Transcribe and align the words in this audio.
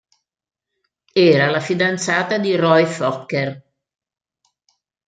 Era 1.27 1.51
la 1.51 1.59
fidanzata 1.61 2.39
di 2.39 2.55
Roy 2.55 2.85
Fokker. 2.87 3.63